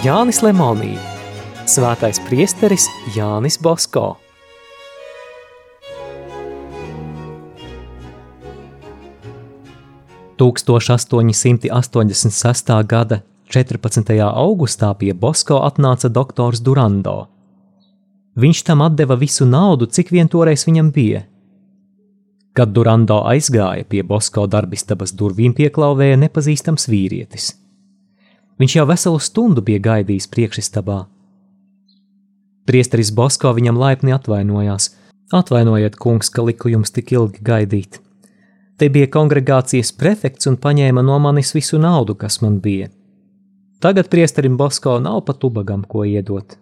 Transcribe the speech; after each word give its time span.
Jānis 0.00 0.38
Lemonī, 0.40 0.94
Svētais 1.68 2.16
priesteris 2.24 2.86
Jānis 3.12 3.58
Bosko. 3.60 4.14
Tūkstoš 10.40 10.88
886. 10.96 12.72
gada 12.88 13.20
14. 13.52 14.16
augustā 14.24 14.94
pie 14.96 15.12
Bosko 15.12 15.60
atnāca 15.68 16.08
doktors 16.08 16.64
Durando. 16.64 17.28
Viņš 18.40 18.64
tam 18.64 18.88
deva 18.96 19.20
visu 19.20 19.44
naudu, 19.44 19.84
cik 19.84 20.16
vien 20.16 20.32
toreiz 20.32 20.64
viņam 20.64 20.88
bija. 20.96 21.26
Kad 22.56 22.72
Durando 22.72 23.20
aizgāja 23.28 23.84
pie 23.84 24.00
Bosko 24.00 24.48
darbistabas 24.48 25.12
durvīm, 25.12 25.52
pieklauvēja 25.52 26.16
nepazīstams 26.24 26.88
vīrietis. 26.88 27.60
Viņš 28.60 28.76
jau 28.76 28.84
veselu 28.88 29.20
stundu 29.24 29.64
bija 29.64 29.80
gaidījis 29.80 30.28
priekšistabā. 30.28 30.98
Priesteris 32.68 33.10
Bosko 33.16 33.54
viņam 33.56 33.78
laipni 33.80 34.12
atvainojās. 34.12 34.92
Atvainojiet, 35.32 35.96
kungs, 35.96 36.28
ka 36.28 36.44
liku 36.44 36.68
jums 36.68 36.92
tik 36.92 37.12
ilgi 37.14 37.40
gaidīt. 37.46 38.00
Te 38.76 38.88
bija 38.92 39.08
kongregācijas 39.12 39.92
prefekts 39.96 40.48
un 40.50 40.58
paņēma 40.60 41.04
no 41.06 41.18
manis 41.22 41.54
visu 41.56 41.80
naudu, 41.80 42.16
kas 42.20 42.40
man 42.44 42.58
bija. 42.60 42.90
Tagad 43.80 44.10
priesterim 44.12 44.58
Bosko 44.60 44.98
nav 45.00 45.22
pat 45.24 45.44
ubagam 45.44 45.86
ko 45.88 46.04
iedot. 46.04 46.56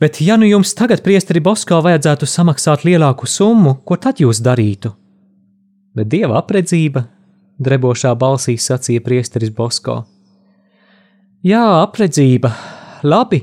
Bet, 0.00 0.20
ja 0.20 0.36
nu 0.36 0.48
jums 0.48 0.74
tagad, 0.74 1.02
priesteri 1.04 1.40
Bosko, 1.40 1.78
vajadzētu 1.84 2.26
samaksāt 2.28 2.84
lielāku 2.88 3.28
summu, 3.30 3.76
ko 3.84 3.96
tad 4.00 4.20
jūs 4.24 4.40
darītu? 4.44 4.90
Bet 5.94 6.10
dieva 6.10 6.40
apredzība, 6.40 7.04
drebošā 7.60 8.16
balsī 8.18 8.56
sacīja 8.58 9.04
priesteris 9.04 9.52
Bosko. 9.54 10.02
Jā, 11.44 11.60
apredzība, 11.82 12.48
labi, 13.04 13.42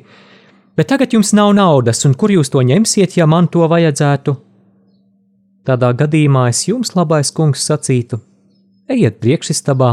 bet 0.74 0.88
tagad 0.90 1.12
jums 1.14 1.36
nav 1.38 1.52
naudas, 1.54 2.00
un 2.08 2.16
kur 2.18 2.32
jūs 2.34 2.50
to 2.50 2.64
ņemsiet, 2.66 3.14
ja 3.20 3.28
man 3.30 3.46
to 3.54 3.68
vajadzētu? 3.70 4.34
Tādā 5.70 5.92
gadījumā 6.00 6.48
es 6.50 6.64
jums, 6.66 6.96
labais 6.98 7.30
kungs, 7.30 7.62
sacītu: 7.62 8.18
ejiet 8.90 9.20
priekšistabā, 9.22 9.92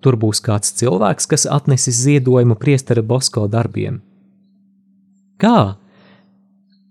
tur 0.00 0.16
būs 0.16 0.40
kāds 0.40 0.72
cilvēks, 0.80 1.28
kas 1.28 1.44
atnesis 1.44 2.00
ziedojumu 2.06 2.56
priestera 2.56 3.04
Bosko 3.04 3.44
darbiem. 3.52 4.00
Kā? 5.36 5.76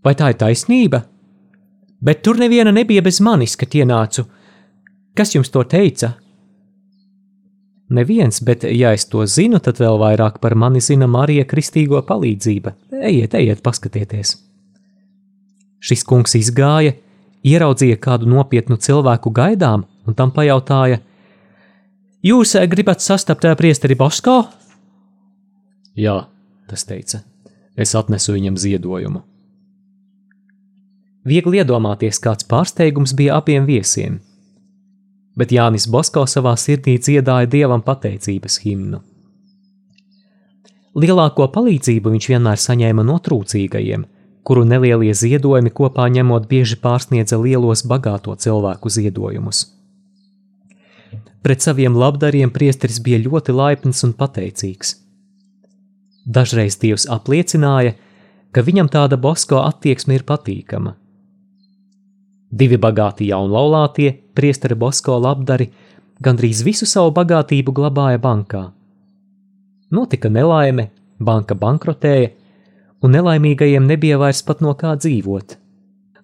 Vai 0.06 0.14
tā 0.14 0.30
ir 0.36 0.38
taisnība? 0.38 1.02
Bet 2.04 2.22
tur 2.22 2.38
neviena 2.38 2.70
nebija 2.70 3.02
bez 3.02 3.23
manis, 3.26 3.56
kad 3.58 3.73
ienācu. 3.73 4.28
Kas 5.17 5.34
jums 5.34 5.50
to 5.50 5.64
teica? 5.66 6.14
Neviens, 7.89 8.39
bet 8.42 8.64
ja 8.64 8.94
es 8.95 9.06
to 9.06 9.26
zinu, 9.28 9.59
tad 9.59 9.78
vēl 9.81 10.00
vairāk 10.00 10.39
par 10.42 10.56
mani 10.56 10.81
zina 10.81 11.08
Marija 11.08 11.44
Kristīgo 11.45 12.00
palīdzība. 12.08 12.73
Ejiet, 13.03 13.36
ejiet, 13.36 13.62
paskatieties! 13.66 14.38
Šis 15.84 16.06
kungs 16.08 16.38
izgāja, 16.39 16.94
ieraudzīja 17.44 18.00
kādu 18.00 18.30
nopietnu 18.31 18.80
cilvēku 18.80 19.34
gaidām 19.36 19.84
un 20.08 20.16
tam 20.16 20.31
pajautāja: 20.31 21.02
Jūs 22.23 22.56
gribat 22.72 23.04
sastapt 23.04 23.45
priesteri 23.59 24.00
Bosko? 24.00 24.45
Jā, 26.00 26.23
tas 26.72 26.88
teica. 26.88 27.20
Es 27.76 27.94
atnesu 28.00 28.34
viņam 28.34 28.58
ziedojumu. 28.58 29.26
Viegli 31.28 31.59
iedomāties, 31.59 32.20
kāds 32.20 32.48
pārsteigums 32.48 33.14
bija 33.16 33.38
abiem 33.39 33.67
viesiem. 33.67 34.22
Bet 35.38 35.52
Jānis 35.52 35.88
Bosko 35.89 36.27
savā 36.30 36.54
sirdī 36.60 36.99
dziedāja 37.02 37.49
dievam 37.49 37.82
pateicības 37.82 38.60
himnu. 38.66 39.02
Lielāko 40.94 41.48
palīdzību 41.49 42.11
viņš 42.14 42.27
vienmēr 42.30 42.60
saņēma 42.61 43.05
no 43.08 43.17
trūcīgajiem, 43.26 44.04
kuru 44.45 44.66
nelielie 44.70 45.14
ziedojumi 45.17 45.71
kopā 45.73 46.05
ņemot 46.14 46.45
bieži 46.52 46.77
pārsniedza 46.83 47.39
lielos 47.42 47.82
bagāto 47.89 48.36
cilvēku 48.36 48.92
ziedojumus. 48.94 49.66
Pret 51.44 51.65
saviem 51.65 51.98
labdariem 51.98 52.52
priesteris 52.54 53.02
bija 53.04 53.20
ļoti 53.26 53.55
laipns 53.58 54.04
un 54.05 54.14
pateicīgs. 54.20 54.95
Dažreiz 56.23 56.77
Dievs 56.80 57.08
apliecināja, 57.11 57.98
ka 58.55 58.61
viņam 58.64 58.88
tāda 58.94 59.17
Bosko 59.20 59.60
attieksme 59.65 60.15
ir 60.15 60.23
patīkama. 60.30 60.94
Divi 62.53 62.77
bagāti 62.77 63.31
jaunlaulātie, 63.31 64.11
priesteri 64.37 64.75
Bosko 64.77 65.15
labdari, 65.17 65.71
gandrīz 66.21 66.61
visu 66.65 66.86
savu 66.86 67.09
bagātību 67.15 67.73
glabāja 67.73 68.19
bankā. 68.21 68.67
Notika 69.93 70.30
nelaime, 70.30 70.91
banka 71.17 71.58
bankrotēja, 71.58 72.30
un 73.02 73.15
nelaimīgajiem 73.17 73.87
nebija 73.89 74.19
vairs 74.21 74.43
pat 74.45 74.61
no 74.61 74.73
kā 74.77 74.93
dzīvot. 74.99 75.55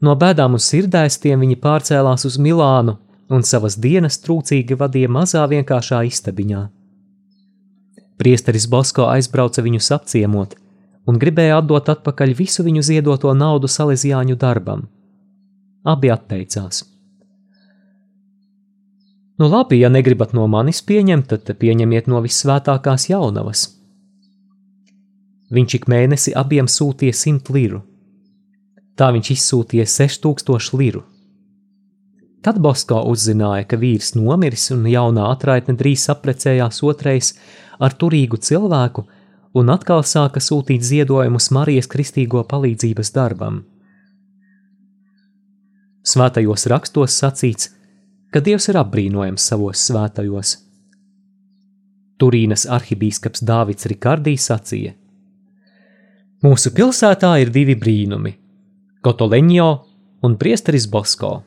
No 0.06 0.13
bēdām 0.16 0.53
un 0.53 0.63
sirdēstiem 0.63 1.41
viņi 1.45 1.57
pārcēlās 1.63 2.28
uz 2.29 2.38
Milānu 2.38 2.96
un 3.34 3.44
savas 3.44 3.79
dienas 3.81 4.22
trūcīgi 4.22 4.78
vadīja 4.78 5.09
mazā 5.09 5.47
vienkāršā 5.50 6.03
istabiņā. 6.11 6.61
Priesteris 8.22 8.69
Bosko 8.69 9.09
aizbrauca 9.09 9.66
viņus 9.66 9.91
apciemot 9.97 10.56
un 11.09 11.17
gribēja 11.17 11.57
atdot 11.63 11.90
atpakaļ 11.90 12.38
visu 12.38 12.63
viņu 12.69 12.85
ziedoto 12.85 13.34
naudu 13.34 13.72
salīdzjāņu 13.79 14.38
darbam– 14.38 14.85
Abi 15.84 16.12
atteicās. 16.12 16.84
Nu 19.40 19.47
labi, 19.47 19.79
ja 19.79 19.90
negribat 19.90 20.34
no 20.35 20.47
manis 20.51 20.81
pieņemt, 20.84 21.29
tad 21.31 21.59
pieņemiet 21.62 22.09
no 22.12 22.19
visvētākās 22.25 23.07
jaunavas. 23.07 23.69
Viņš 25.56 25.75
ik 25.78 25.88
mēnesi 25.88 26.34
abiem 26.35 26.67
sūtīja 26.67 27.16
simt 27.16 27.47
liru. 27.56 27.79
Tā 29.00 29.13
viņš 29.16 29.31
izsūtīja 29.38 29.85
6000 29.88 30.75
liru. 30.81 31.06
Tad 32.44 32.59
Bosko 32.59 33.00
uzzināja, 33.07 33.63
ka 33.63 33.79
vīrs 33.79 34.11
nomiris 34.16 34.69
un 34.75 34.84
jaunā 34.91 35.31
atraitne 35.31 35.75
drīz 35.79 36.09
apprecējās 36.11 36.84
otrais 36.84 37.34
ar 37.79 37.96
turīgu 37.96 38.40
cilvēku 38.44 39.07
un 39.56 39.72
atkal 39.72 40.03
sāka 40.03 40.44
sūtīt 40.44 40.84
ziedojumus 40.84 41.50
Marijas 41.56 41.88
kristīgo 41.88 42.44
palīdzības 42.44 43.16
darbam. 43.16 43.63
Svētajos 46.04 46.66
rakstos 46.72 47.18
sacīts, 47.20 47.74
ka 48.32 48.40
Dievs 48.40 48.70
ir 48.72 48.80
apbrīnojams 48.80 49.46
savos 49.52 49.82
svētajos. 49.90 50.56
Turīnas 52.20 52.66
arhibīskaps 52.68 53.44
Dāvids 53.44 53.88
Rikardī 53.92 54.36
sacīja: 54.40 54.94
Mūsu 56.44 56.72
pilsētā 56.76 57.34
ir 57.42 57.52
divi 57.52 57.76
brīnumi- 57.76 58.34
Kotoleņo 59.04 59.70
un 60.24 60.38
Priesteris 60.38 60.88
Bosko. 60.88 61.44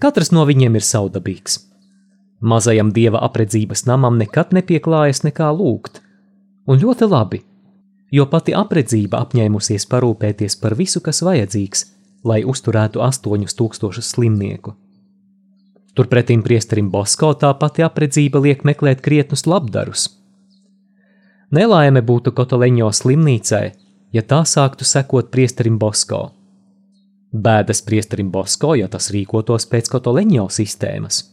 Katrs 0.00 0.30
no 0.30 0.46
viņiem 0.46 0.76
ir 0.76 0.82
saudabīgs. 0.86 1.58
Mazajam 2.40 2.92
dieva 2.92 3.18
apredzības 3.26 3.86
namam 3.86 4.18
nekad 4.18 4.54
nepieklājas 4.54 5.24
nekā 5.24 5.50
lūgt, 5.50 6.00
un 6.66 6.78
ļoti 6.78 7.10
labi, 7.10 7.42
jo 8.12 8.26
pati 8.26 8.54
apredzība 8.54 9.18
apņēmusies 9.26 9.86
parūpēties 9.90 10.60
par 10.60 10.74
visu, 10.74 11.00
kas 11.00 11.22
vajadzīgs– 11.22 11.86
lai 12.28 12.42
uzturētu 12.44 13.02
astoņus 13.04 13.56
tūkstošus 13.58 14.12
slimnieku. 14.14 14.74
Turpretim 15.98 16.44
priesterim 16.46 16.90
Bosko 16.92 17.32
tā 17.34 17.50
pati 17.58 17.82
apredzība 17.82 18.38
liek 18.44 18.64
meklēt 18.68 19.00
krietnus 19.02 19.46
labdarus. 19.50 20.06
Nelaime 21.50 22.02
būtu 22.04 22.34
Kotoleņo 22.36 22.90
slimnīcai, 22.92 23.64
ja 24.12 24.22
tā 24.22 24.42
sāktu 24.46 24.84
sekot 24.84 25.32
priesterim 25.32 25.78
Bosko. 25.80 26.20
Bēdas 27.32 27.82
priesterim 27.84 28.30
Bosko, 28.32 28.74
ja 28.76 28.88
tas 28.92 29.10
rīkotos 29.12 29.66
pēc 29.72 29.90
Kotoleņo 29.92 30.46
sistēmas. 30.52 31.24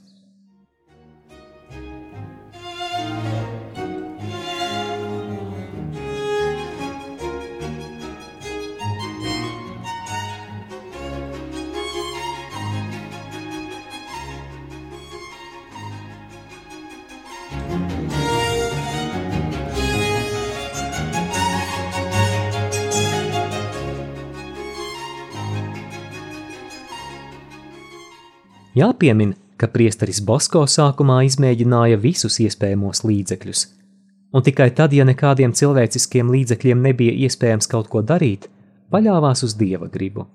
Jāpiemin, 28.75 29.30
ka 29.56 29.69
priesteris 29.72 30.18
Bosko 30.19 30.66
sākumā 30.68 31.22
izmēģināja 31.30 31.95
visus 32.01 32.42
iespējamos 32.44 33.06
līdzekļus, 33.07 33.62
un 34.36 34.44
tikai 34.44 34.68
tad, 34.75 34.92
ja 34.92 35.07
nekādiem 35.07 35.56
cilvēciskiem 35.56 36.27
līdzekļiem 36.33 36.81
nebija 36.83 37.13
iespējams 37.24 37.72
kaut 37.72 37.88
ko 37.94 38.01
darīt, 38.04 38.50
paļāvās 38.92 39.48
uz 39.48 39.56
dieva 39.56 39.88
gribu. 39.88 40.27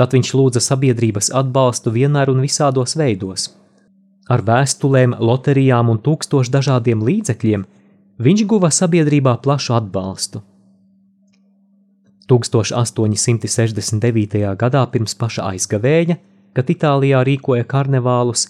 Tad 0.00 0.16
viņš 0.16 0.32
lūdza 0.34 0.60
sabiedrības 0.64 1.28
atbalstu 1.36 1.92
vienmēr 1.92 2.32
un 2.32 2.40
visādos 2.42 2.96
veidos. 2.96 3.52
Ar 4.32 4.40
vēstulēm, 4.40 5.20
loterijām 5.20 5.92
un 5.92 6.00
tūkstošu 6.00 6.48
dažādiem 6.56 7.04
līdzekļiem 7.04 7.68
viņš 8.24 8.40
guva 8.48 8.72
sabiedrībā 8.72 9.36
plašu 9.44 9.76
atbalstu. 9.76 10.40
1869. 12.32 14.56
gadā 14.56 14.88
pirms 14.88 15.12
paša 15.20 15.52
aizgavēja, 15.52 16.16
kad 16.54 16.70
Itālijā 16.70 17.22
rīkoja 17.26 17.66
karnevālus, 17.68 18.48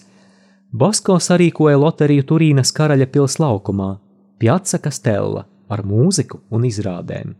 Bosko 0.75 1.17
sarīkoja 1.21 1.77
loteriju 1.79 2.25
Turīnas 2.31 2.73
karaļa 2.75 3.07
pils 3.11 3.37
laukumā, 3.39 3.95
Piazza 4.39 4.79
Castella 4.83 5.45
ar 5.71 5.83
mūziku 5.87 6.41
un 6.51 6.65
izrādēm. 6.67 7.35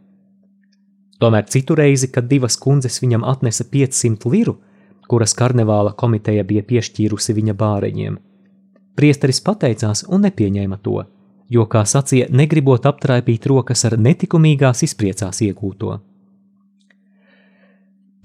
Tomēr 1.19 1.47
citu 1.51 1.75
reizi, 1.75 2.09
kad 2.11 2.27
divas 2.27 2.57
kundzes 2.59 2.99
viņam 3.03 3.25
atnesa 3.27 3.65
500 3.71 4.31
liru, 4.31 4.57
kuras 5.07 5.35
karnevāla 5.37 5.93
komiteja 5.95 6.43
bija 6.43 6.63
piešķīrusi 6.65 7.35
viņa 7.37 7.55
bāreņiem, 7.59 8.17
priesteris 8.95 9.41
pateicās 9.45 10.03
un 10.09 10.25
nepieņēma 10.25 10.79
to, 10.83 11.03
jo, 11.51 11.65
kā 11.71 11.83
sacīja, 11.85 12.27
negribot 12.31 12.85
aptraipīt 12.89 13.45
rokas 13.51 13.85
ar 13.85 13.97
netikumīgās 13.99 14.83
izpriecās 14.87 15.41
iegūto. 15.45 15.99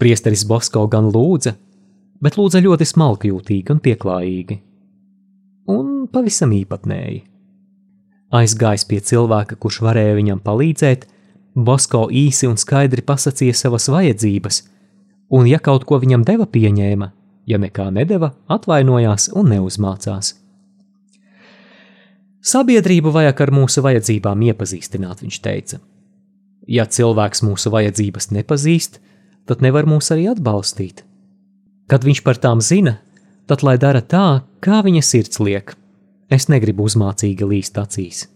Priesteris 0.00 0.46
Bosko 0.48 0.86
gan 0.88 1.10
lūdza, 1.12 1.54
bet 2.22 2.36
lūdza 2.38 2.62
ļoti 2.64 2.88
smalkjūtīgi 2.88 3.74
un 3.74 3.80
pieklājīgi. 3.84 4.58
Un 5.70 5.92
pavisam 6.12 6.52
īpatnēji. 6.56 7.22
Aizgājis 8.30 8.86
pie 8.86 9.00
cilvēka, 9.02 9.56
kurš 9.58 9.80
varēja 9.86 10.18
viņam 10.18 10.42
palīdzēt, 10.44 11.08
Bosko 11.54 12.04
īsi 12.14 12.46
un 12.46 12.54
skaidri 12.60 13.02
pasakīja 13.02 13.56
savas 13.58 13.88
vajadzības, 13.90 14.60
un, 15.34 15.48
ja 15.50 15.58
kaut 15.58 15.82
ko 15.88 15.98
viņam 15.98 16.22
deva, 16.26 16.46
pieņēma, 16.46 17.10
ja 17.50 17.58
nekā 17.58 17.88
nedeva, 17.94 18.30
atvainojās 18.46 19.32
un 19.34 19.50
neuzmācās. 19.50 20.36
Sabiedrību 22.40 23.10
vajag 23.12 23.42
ar 23.44 23.52
mūsu 23.52 23.82
vajadzībām 23.84 24.46
iepazīstināt, 24.46 25.24
viņš 25.26 25.40
teica. 25.44 25.80
Ja 26.70 26.86
cilvēks 26.86 27.42
mūsu 27.44 27.72
vajadzības 27.74 28.30
nepazīst, 28.32 29.00
tad 29.50 29.60
nevar 29.66 29.90
mūs 29.90 30.12
arī 30.14 30.30
atbalstīt. 30.30 31.02
Kad 31.90 32.06
viņš 32.06 32.20
par 32.22 32.38
tām 32.38 32.60
zina, 32.62 33.00
tad 33.50 33.64
lai 33.66 33.74
dara 33.82 33.98
tā, 33.98 34.44
kā 34.62 34.78
viņa 34.86 35.02
sirds 35.02 35.40
liek. 35.42 35.74
Es 36.30 36.46
negribu 36.46 36.86
uzmācīgi 36.86 37.48
līst 37.50 37.80
acīs. 37.82 38.28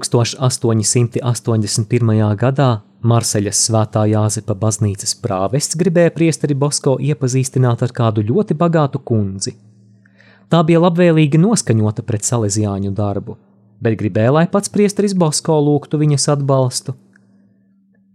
1881. 0.00 2.36
gadā 2.40 2.70
Marseļas 3.00 3.56
svētā 3.66 4.04
Jāzepa 4.10 4.54
baznīcas 4.60 5.14
prāvests 5.22 5.76
gribēja 5.80 6.10
priesteri 6.12 6.54
Bosko 6.54 6.98
iepazīstināt 7.00 7.82
ar 7.86 7.92
kādu 7.96 8.20
ļoti 8.24 8.54
bagātu 8.60 8.98
kundzi. 9.04 9.52
Tā 10.50 10.62
bija 10.66 10.80
labvēlīgi 10.82 11.38
noskaņota 11.40 12.02
pret 12.04 12.24
salesiāņu 12.28 12.90
darbu, 12.96 13.36
bet 13.80 13.98
gribēja, 14.00 14.32
lai 14.36 14.46
pats 14.52 14.68
priesteris 14.72 15.14
Bosko 15.16 15.60
lūgtu 15.64 15.96
viņas 16.00 16.28
atbalstu. 16.36 16.90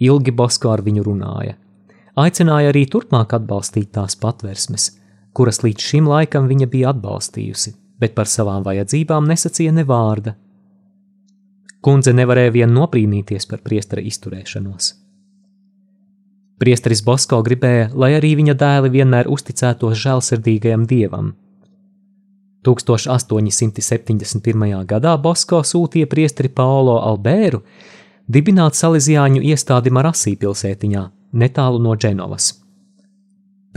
Ilgi 0.01 0.31
Bosko 0.35 0.67
ar 0.73 0.81
viņu 0.85 1.01
runāja. 1.05 1.55
Aicināja 2.15 2.69
arī 2.71 2.85
turpmāk 2.91 3.33
atbalstīt 3.35 3.89
tās 3.95 4.15
patversmes, 4.19 4.83
kuras 5.33 5.63
līdz 5.65 5.81
šim 5.81 6.05
laikam 6.11 6.47
viņa 6.51 6.67
bija 6.71 6.87
atbalstījusi, 6.93 7.71
bet 7.99 8.11
par 8.15 8.27
savām 8.29 8.63
vajadzībām 8.67 9.23
nesacīja 9.33 9.71
ne 9.75 9.83
vārda– 9.87 10.31
Kundze 11.85 12.15
nevarēja 12.17 12.49
vien 12.49 12.71
nobrīnīties 12.73 13.45
par 13.45 13.59
priestera 13.61 14.01
izturēšanos. 14.01 14.97
Priesteris 16.57 17.05
Bosko 17.05 17.45
gribēja, 17.45 17.93
lai 17.93 18.17
arī 18.17 18.33
viņa 18.39 18.55
dēli 18.57 18.89
vienmēr 18.95 19.29
uzticētos 19.29 19.93
žēlsirdīgajam 20.01 20.89
dievam. 20.89 21.35
1871. 22.65 24.81
gadā 24.89 25.13
Bosko 25.21 25.61
sūtīja 25.61 26.09
priesteri 26.09 26.49
Paolo 26.49 26.97
Albēru 27.11 27.61
dibināt 28.25 28.73
Salīzijāņu 28.79 29.45
iestādi 29.51 29.93
Marasī 29.93 30.33
pilsētiņā, 30.41 31.03
netālu 31.37 31.77
no 31.83 31.93
Dženovas. 31.93 32.65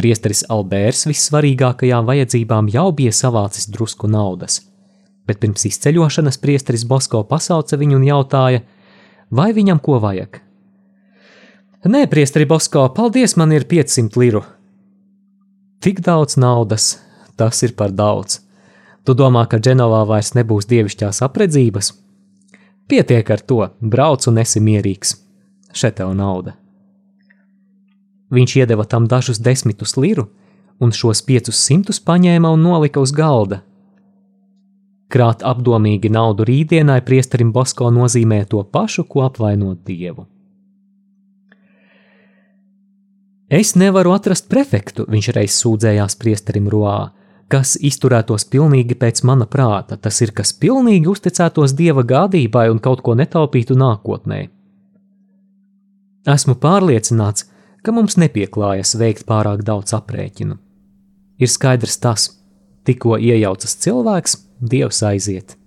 Priesteris 0.00 0.48
Albērs 0.48 1.04
vissvarīgākajām 1.10 2.08
vajadzībām 2.08 2.72
jau 2.72 2.88
bija 3.02 3.12
savācis 3.12 3.68
drusku 3.68 4.08
naudas– 4.08 4.62
bet 5.28 5.40
pirms 5.42 5.66
izceļošanas 5.68 6.40
priesteris 6.40 6.86
Bosko 6.88 7.22
pasauca 7.28 7.76
viņu 7.76 8.00
un 8.00 8.06
jautāja, 8.08 8.64
vai 9.30 9.52
viņam 9.56 9.80
ko 9.84 10.00
vajag. 10.02 10.40
Nē, 11.88 12.06
priesteri 12.10 12.48
Bosko, 12.48 12.88
paldies, 12.96 13.36
man 13.38 13.52
ir 13.54 13.68
500 13.68 14.18
liru. 14.18 14.42
Tik 15.84 16.00
daudz 16.02 16.34
naudas, 16.40 16.96
tas 17.38 17.62
ir 17.62 17.76
par 17.78 17.92
daudz. 17.94 18.40
Tu 19.06 19.14
domā, 19.14 19.44
ka 19.46 19.60
Dženovā 19.62 20.02
vairs 20.08 20.34
nebūs 20.34 20.66
dievišķās 20.68 21.22
apredzības? 21.24 21.92
Pietiek 22.90 23.30
ar 23.30 23.44
to, 23.44 23.60
brauc 23.80 24.26
un 24.26 24.40
esi 24.42 24.60
mierīgs. 24.64 25.14
Šeit 25.72 26.00
tev 26.00 26.10
nauda. 26.18 26.56
Viņš 28.34 28.56
iedeva 28.58 28.84
tam 28.84 29.06
dažus 29.08 29.38
desmitus 29.40 29.94
liru, 29.96 30.26
un 30.82 30.92
šos 30.92 31.22
piecus 31.24 31.60
simtus 31.62 32.02
paņēma 32.02 32.50
un 32.52 32.64
nolika 32.66 33.00
uz 33.00 33.14
galda, 33.14 33.62
Krāt 35.08 35.44
apdomīgi 35.46 36.10
naudu 36.12 36.44
rītdienai 36.44 37.00
priesterim 37.04 37.52
Bosko 37.52 37.88
nozīmē 37.94 38.42
to 38.48 38.60
pašu, 38.64 39.06
ko 39.08 39.24
apvainot 39.24 39.80
dievu. 39.88 40.26
Es 43.48 43.72
nevaru 43.80 44.12
atrast 44.12 44.50
prefektu, 44.52 45.06
viņš 45.08 45.30
reiz 45.32 45.54
sūdzējās 45.56 46.18
priesterim 46.20 46.66
Roā, 46.68 46.98
kas 47.48 47.78
izturētos 47.80 48.44
pilnīgi 48.52 48.98
pēc 49.00 49.22
mana 49.24 49.46
prāta, 49.48 49.96
tas 49.96 50.20
ir, 50.20 50.34
kas 50.36 50.52
pilnīgi 50.52 51.08
uzticētos 51.08 51.72
dieva 51.72 52.04
gādībai 52.04 52.66
un 52.68 52.80
kaut 52.84 53.00
ko 53.06 53.16
netaupītu 53.16 53.76
nākotnē. 53.80 54.42
Esmu 56.28 56.58
pārliecināts, 56.60 57.46
ka 57.80 57.94
mums 57.96 58.18
nepieklājas 58.20 58.92
veikt 59.00 59.24
pārāk 59.24 59.64
daudz 59.64 59.96
aprēķinu. 59.96 60.58
Ir 61.40 61.48
skaidrs 61.48 61.96
tas, 62.02 62.28
tikko 62.84 63.16
iejaucas 63.16 63.78
cilvēks, 63.80 64.36
Dievs 64.58 65.02
aiziet! 65.02 65.57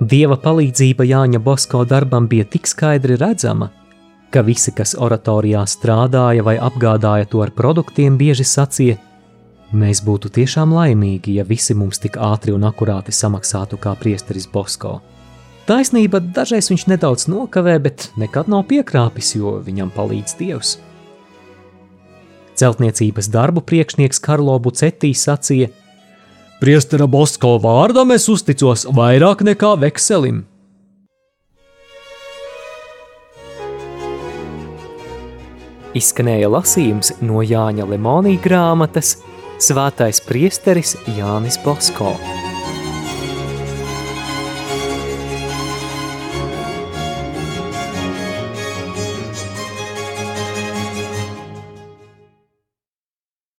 Dieva 0.00 0.38
palīdzība 0.40 1.04
Jāņa 1.04 1.42
Bosko 1.44 1.82
darbam 1.84 2.24
bija 2.28 2.46
tik 2.48 2.64
skaidri 2.64 3.18
redzama, 3.20 3.66
ka 4.32 4.40
visi, 4.40 4.72
kas 4.72 4.94
oratorijā 4.96 5.60
strādāja 5.68 6.44
vai 6.46 6.56
apgādāja 6.56 7.28
to 7.28 7.42
ar 7.44 7.52
produktiem, 7.52 8.16
bieži 8.16 8.46
sacīja: 8.48 8.96
Mēs 9.76 10.00
būtu 10.00 10.30
tiešām 10.32 10.72
laimīgi, 10.72 11.36
ja 11.36 11.44
visi 11.44 11.76
mums 11.76 12.00
tik 12.00 12.16
ātri 12.16 12.54
un 12.56 12.64
akurāti 12.64 13.12
samaksātu 13.12 13.76
kā 13.76 13.92
priesteris 14.00 14.48
Bosko. 14.48 15.02
Taisnība, 15.68 16.18
dažreiz 16.18 16.70
viņš 16.72 16.86
nedaudz 16.90 17.28
nokavē, 17.28 17.76
bet 17.78 18.08
nekad 18.16 18.48
nav 18.48 18.64
piekrāpis, 18.72 19.34
jo 19.36 19.58
viņam 19.66 19.92
palīdz 19.94 20.38
Dievs. 20.40 20.78
Celtniecības 22.56 23.28
darbu 23.28 23.60
priekšnieks 23.68 24.18
Karlo 24.24 24.56
Bucetī 24.58 25.12
sacīja, 25.12 25.68
Priestera 26.60 27.06
Bosko 27.08 27.54
vārdam 27.56 28.10
es 28.12 28.26
uzticos 28.28 28.82
vairāk 28.92 29.40
nekā 29.48 29.70
vekselim. 29.80 30.42
Izskanēja 35.96 36.50
lasījums 36.52 37.14
no 37.24 37.40
Jāņa 37.40 37.88
Lemonija 37.88 38.44
grāmatas 38.44 39.16
Svētais 39.60 40.20
priesteris 40.24 40.94
Jānis 41.16 41.56
Bosko. 41.64 42.12